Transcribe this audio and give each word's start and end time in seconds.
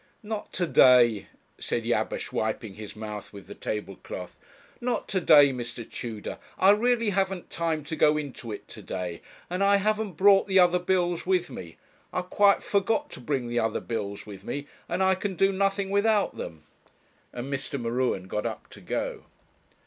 'Not 0.23 0.51
to 0.53 0.65
day,' 0.65 1.27
said 1.59 1.83
Jabesh, 1.83 2.31
wiping 2.31 2.73
his 2.73 2.95
mouth 2.95 3.31
with 3.31 3.45
the 3.45 3.53
table 3.53 3.97
cloth. 3.97 4.39
'Not 4.81 5.07
to 5.09 5.21
day, 5.21 5.53
Mr. 5.53 5.87
Tudor 5.87 6.39
I 6.57 6.71
really 6.71 7.11
haven't 7.11 7.51
time 7.51 7.83
to 7.83 7.95
go 7.95 8.17
into 8.17 8.51
it 8.51 8.67
to 8.69 8.81
day 8.81 9.21
and 9.47 9.63
I 9.63 9.75
haven't 9.75 10.13
brought 10.13 10.47
the 10.47 10.57
other 10.57 10.79
bills 10.79 11.27
with 11.27 11.51
me; 11.51 11.77
I 12.11 12.23
quite 12.23 12.63
forgot 12.63 13.11
to 13.11 13.19
bring 13.19 13.47
the 13.47 13.59
other 13.59 13.79
bills 13.79 14.25
with 14.25 14.43
me, 14.43 14.65
and 14.89 15.03
I 15.03 15.13
can 15.13 15.35
do 15.35 15.51
nothing 15.51 15.91
without 15.91 16.35
them,' 16.35 16.63
and 17.31 17.53
Mr. 17.53 17.79
M'Ruen 17.79 18.27
got 18.27 18.47
up 18.47 18.71
to 18.71 18.81
go. 18.81 19.25